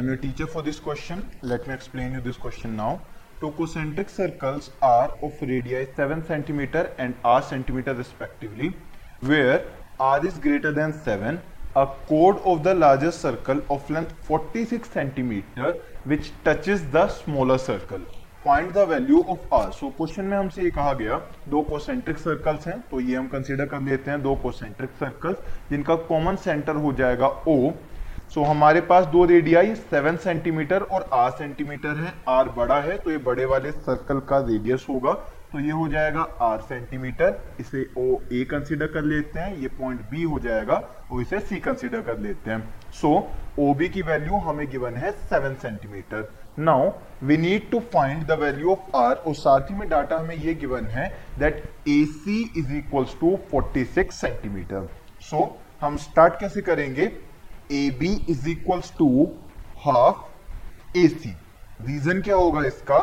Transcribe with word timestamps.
I 0.00 0.06
am 0.06 0.12
a 0.12 0.16
teacher 0.16 0.44
for 0.52 0.62
this 0.62 0.78
question 0.80 1.22
let 1.44 1.66
me 1.68 1.74
explain 1.74 2.14
you 2.14 2.20
this 2.20 2.36
question 2.42 2.70
now 2.74 2.96
two concentric 3.40 4.10
circles 4.10 4.70
are 4.84 5.08
of 5.24 5.44
radii 5.44 5.82
seven 5.96 6.20
centimeter 6.28 6.88
and 7.00 7.14
r 7.26 7.42
centimeter 7.48 7.96
respectively 7.96 8.68
where 9.24 9.66
r 10.02 10.26
is 10.26 10.40
greater 10.40 10.72
than 10.74 10.92
seven 11.00 11.38
a 11.76 11.84
code 12.08 12.38
of 12.52 12.62
the 12.62 12.74
largest 12.76 13.20
circle 13.20 13.62
of 13.70 13.92
length 13.92 14.14
forty 14.28 14.64
six 14.64 14.92
centimeter 14.92 15.80
which 16.06 16.32
touch 16.46 16.68
is 16.68 16.86
the 16.96 17.06
smaller 17.18 17.58
circle 17.66 18.06
find 18.46 18.72
the 18.72 18.88
value 18.88 19.22
of 19.28 19.54
r 19.54 19.70
so 19.72 19.88
question 19.96 20.24
में 20.24 20.36
हमसे 20.36 20.62
ये 20.62 20.70
कहा 20.70 20.92
गया, 20.92 21.20
दो 21.48 21.62
concentric 21.62 22.18
circles 22.18 22.66
हैं 22.66 22.80
तो 22.90 23.00
ये 23.00 23.16
हम 23.16 23.28
कंसिडर 23.28 23.66
कर 23.66 23.80
लेते 23.82 24.10
हैं 24.10 24.22
दो 24.22 24.34
कोसेंट्रिक 24.42 24.90
सर्कल्स 25.00 25.70
जिनका 25.70 25.94
कॉमन 26.08 26.36
सेंटर 26.44 26.76
हो 26.76 26.92
जाएगा 26.92 27.28
ओ 27.48 27.72
सो 28.30 28.40
so, 28.40 28.46
हमारे 28.46 28.80
पास 28.80 29.06
दो 29.06 29.24
रेडियाई 29.24 29.74
सेवन 29.76 30.16
सेंटीमीटर 30.16 30.82
और 30.82 31.08
आर 31.12 31.30
सेंटीमीटर 31.30 31.96
है। 31.96 32.12
आर 32.28 32.48
बड़ा 32.56 32.80
है 32.80 32.96
तो 32.98 33.10
ये 33.10 33.18
बड़े 33.20 33.44
वाले 33.44 33.70
सर्कल 33.70 34.18
का 34.28 34.38
रेडियस 34.40 34.84
होगा। 34.88 35.12
तो 35.52 35.60
ये 35.60 35.70
हो 35.70 35.86
जाएगा 35.88 36.26
आर 36.40 36.60
सेंटीमीटर 36.60 37.40
इसे 37.60 37.82
ओ 37.98 38.04
ए 38.32 38.44
कंसिडर 38.50 38.86
कर 38.88 39.02
लेते 39.04 39.38
हैं। 39.40 39.56
ये 39.56 39.68
पॉइंट 39.78 40.00
बी 40.10 40.22
हो 40.24 40.38
जाएगा 40.40 40.74
और 41.10 41.20
इसे 41.22 41.40
सी 41.40 41.56
कंसिडर 41.60 42.00
कर 42.02 42.18
लेते 42.18 42.50
हैं। 42.50 42.62
सो 43.00 43.10
ओ 43.58 43.72
बी 43.74 43.88
की 43.88 44.02
वैल्यू 44.02 44.38
हमें 44.40 44.66
गिवन 44.70 44.94
है 44.96 45.10
seven 45.12 45.54
centimeter 45.62 46.28
now 46.60 46.90
we 47.22 47.36
need 47.36 47.70
to 47.70 47.80
find 47.94 48.24
the 48.26 48.38
value 48.40 48.70
of 48.72 48.96
r 48.96 49.14
और 49.16 49.34
साथ 49.36 49.70
ही 49.70 49.74
में 49.76 49.88
डाटा 49.88 50.18
हमें 50.18 50.36
ये 50.36 50.54
गिवन 50.56 50.86
है 50.90 51.08
that 51.38 51.62
A 51.88 52.04
C 52.12 52.42
is 52.58 52.72
equals 52.74 53.16
to 53.20 53.36
forty 53.50 53.84
six 53.96 54.20
centimeter 54.20 54.88
so 55.22 55.44
हम 55.82 55.96
स्टार्ट 55.98 56.38
कैसे 56.40 56.60
करेंगे? 56.62 57.10
A 57.72 57.88
B 57.98 58.14
is 58.28 58.48
equals 58.48 58.92
to 58.98 59.08
half 59.78 60.98
A 60.98 61.06
C 61.08 61.30
reason 61.80 62.20
क्या 62.22 62.36
होगा 62.36 62.62
इसका? 62.64 62.98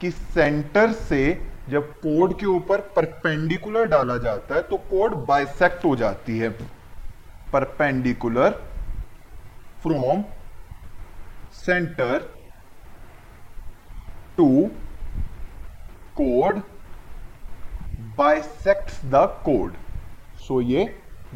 कि 0.00 0.10
सेंटर 0.10 0.92
से 0.92 1.22
जब 1.70 1.90
कोड 1.96 2.38
के 2.38 2.46
ऊपर 2.46 2.80
परपेंडिकुलर 2.96 3.86
डाला 3.88 4.16
जाता 4.18 4.54
है 4.54 4.62
तो 4.62 4.76
कोड 4.90 5.14
बाइसेक्ट 5.26 5.84
हो 5.84 5.94
जाती 5.96 6.38
है। 6.38 6.48
Perpendicular 7.52 8.50
from 9.82 10.22
centre 11.54 12.28
to 14.36 14.48
code 16.16 16.60
bisect 18.18 19.04
the 19.06 19.24
code 19.44 19.74
so 20.46 20.60
ये 20.60 20.84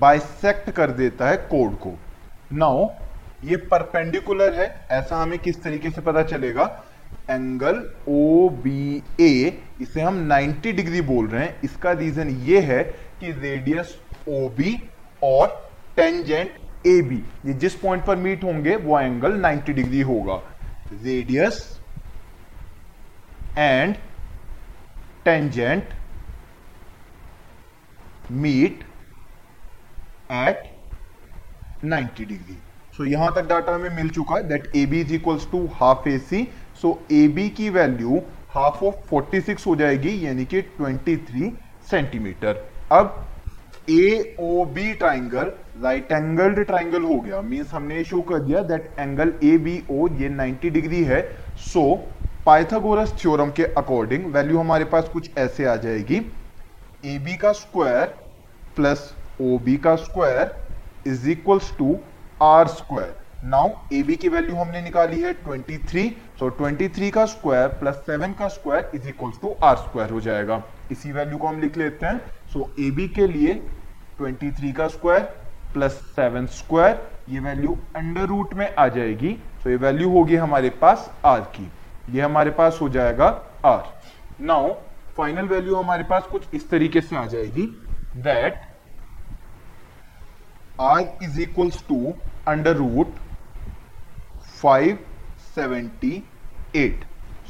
बाइसेक्ट 0.00 0.70
कर 0.70 0.90
देता 0.92 1.28
है 1.28 1.36
कोड 1.50 1.74
को। 1.78 1.96
नाउ 2.52 2.88
ये 3.44 3.56
परपेंडिकुलर 3.56 4.54
है, 4.54 4.86
ऐसा 4.90 5.16
हमें 5.16 5.38
किस 5.38 5.62
तरीके 5.62 5.90
से 5.90 6.00
पता 6.00 6.22
चलेगा? 6.22 6.64
एंगल 7.30 7.76
ओ 8.08 8.48
बी 8.62 9.02
ए 9.20 9.62
इसे 9.80 10.00
हम 10.00 10.18
90 10.28 10.72
डिग्री 10.72 11.00
बोल 11.00 11.28
रहे 11.28 11.44
हैं। 11.44 11.60
इसका 11.64 11.92
रीजन 11.92 12.30
ये 12.46 12.60
है 12.62 12.82
कि 13.20 13.30
रेडियस 13.32 13.96
ओ 14.28 14.48
बी 14.56 14.76
और 15.22 15.48
टेंजेंट 15.96 16.86
ए 16.86 17.00
बी 17.02 17.22
ये 17.46 17.52
जिस 17.54 17.74
पॉइंट 17.74 18.04
पर 18.04 18.16
मीट 18.16 18.44
होंगे, 18.44 18.76
वो 18.76 19.00
एंगल 19.00 19.40
90 19.40 19.72
डिग्री 19.72 20.00
होगा। 20.00 20.40
Radius 20.94 21.80
and 23.58 23.94
tangent 25.24 25.88
meet 28.32 28.84
at 30.32 30.69
90 31.84 32.24
degree. 32.26 32.56
So 32.96 33.02
so, 33.04 33.10
यहाँ 33.10 33.32
तक 33.34 33.48
डाटा 33.48 33.74
हमें 33.74 33.96
मिल 33.96 34.10
चुका 34.10 34.36
है 34.36 34.48
that 34.48 34.70
A 34.76 34.84
B 34.86 35.00
is 35.00 35.12
equals 35.14 35.46
to 35.50 35.66
half 35.74 36.08
A 36.08 36.18
C 36.20 36.46
so 36.82 36.98
A 37.12 37.26
B 37.28 37.48
की 37.50 37.68
वैल्यू 37.70 38.22
हाफ़ 38.50 38.84
ऑफ़ 38.84 39.14
46 39.14 39.66
हो 39.66 39.74
जाएगी 39.76 40.14
यानी 40.26 40.44
कि 40.44 40.62
23 40.80 41.50
सेंटीमीटर 41.90 42.64
अब 42.92 43.26
A 43.90 44.36
O 44.40 44.64
B 44.74 44.92
triangle 44.94 45.52
right 45.82 46.12
angled 46.12 46.58
triangle 46.66 47.02
हो 47.02 47.18
गया। 47.20 47.40
मींस 47.42 47.70
हमने 47.72 48.02
शो 48.04 48.20
कर 48.22 48.38
दिया 48.38 48.62
that 48.62 48.90
angle 48.98 49.32
A 49.44 49.56
B 49.58 49.82
O 49.90 50.08
ये 50.18 50.28
90 50.30 50.70
डिग्री 50.70 51.02
है। 51.04 51.20
सो 51.64 51.84
पाइथागोरस 52.46 53.12
थ्योरम 53.20 53.50
के 53.50 53.64
अकॉर्डिंग 53.78 54.24
वैल्यू 54.34 54.58
हमारे 54.58 54.84
पास 54.92 55.08
कुछ 55.12 55.30
ऐसे 55.38 55.64
आ 55.64 55.76
जाएगी। 55.76 56.16
ए 57.06 57.18
बी 57.18 57.36
का 57.36 57.52
स्क्वायर 57.52 58.06
प्लस 58.76 59.12
ओ 59.40 59.58
बी 59.58 59.76
का 59.76 59.94
square 59.96 60.54
is 61.06 61.28
equals 61.30 61.72
to 61.78 61.98
r 62.42 62.68
square 62.68 63.18
now 63.44 63.68
A 63.92 64.02
B 64.02 64.16
की 64.16 64.28
वैल्यू 64.28 64.56
हमने 64.56 64.80
निकाली 64.82 65.20
है 65.20 65.34
23 65.44 66.10
सो 66.38 66.48
so 66.48 66.56
23 66.60 67.10
का 67.10 67.24
स्क्वायर 67.26 67.68
प्लस 67.68 68.02
7 68.08 68.34
का 68.38 68.48
square 68.48 68.90
is 68.94 69.08
equal 69.08 69.30
to 69.42 69.54
r 69.62 69.76
square 69.76 70.10
हो 70.10 70.20
जाएगा. 70.20 70.62
इसी 70.92 71.12
वैल्यू 71.12 71.38
को 71.38 71.48
हम 71.48 71.60
लिख 71.60 71.76
लेते 71.76 72.06
हैं. 72.06 72.18
सो 72.52 72.70
ए 72.80 72.90
बी 72.90 73.08
के 73.08 73.26
लिए 73.26 73.54
23 74.20 74.72
का 74.72 74.88
स्क्वायर 74.88 75.22
प्लस 75.74 76.00
7 76.18 76.46
स्क्वायर 76.50 77.00
ये 77.28 77.40
वैल्यू 77.40 77.78
अंडर 77.96 78.26
रूट 78.26 78.54
में 78.54 78.74
आ 78.74 78.88
जाएगी. 78.88 79.32
तो 79.32 79.62
so, 79.62 79.68
ये 79.68 79.76
वैल्यू 79.76 80.10
होगी 80.10 80.36
हमारे 80.36 80.70
पास 80.70 81.10
आर 81.24 81.40
की. 81.40 81.70
ये 82.10 82.22
हमारे 82.22 82.50
पास 82.50 82.78
हो 82.80 82.88
जाएगा 82.88 83.26
आर 83.64 83.82
नाउ 84.40 84.72
फाइनल 85.16 85.48
वैल्यू 85.48 85.74
हमारे 85.76 86.04
पास 86.04 86.26
कुछ 86.32 86.54
इस 86.54 86.68
तरीके 86.70 87.00
से 87.00 87.16
आ 87.16 87.24
जाएगी 87.26 87.66
that 88.16 88.60
r 90.80 91.18
is 91.22 91.40
equals 91.40 91.82
to 91.88 92.12
under 92.48 92.76
root 92.76 93.06
578 94.60 97.04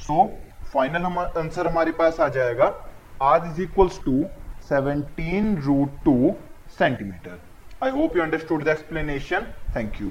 so 0.06 0.24
final 0.72 1.04
answer 1.04 1.66
हमारे 1.66 1.92
पास 2.00 2.20
आ 2.20 2.28
जाएगा। 2.36 2.66
R 3.22 3.46
is 3.46 3.60
equals 3.62 4.00
to 4.04 4.24
17 4.70 5.56
root 5.66 5.90
two 6.04 6.34
centimeter 6.78 7.38
I 7.84 7.90
hope 7.90 8.16
you 8.16 8.22
understood 8.22 8.64
the 8.64 8.68
explanation 8.68 9.46
thank 9.76 10.00
you 10.00 10.10